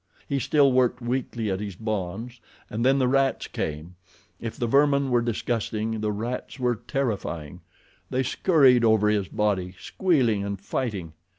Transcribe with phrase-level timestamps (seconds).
[0.27, 2.39] He still worked weakly at his bonds,
[2.71, 3.97] and then the rats came.
[4.39, 7.61] If the vermin were disgusting the rats were terrifying.
[8.09, 11.13] They scurried over his body, squealing and fighting.